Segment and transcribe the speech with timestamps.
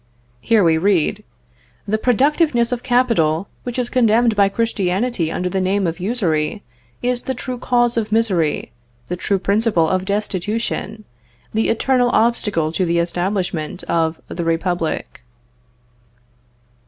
[0.39, 1.23] Here we read,
[1.87, 6.63] "The productiveness of capital, which is condemned by Christianity under the name of usury,
[7.03, 8.71] is the true cause of misery,
[9.09, 11.05] the true principle of destitution,
[11.53, 15.21] the eternal obstacle to the establishment of the Republic."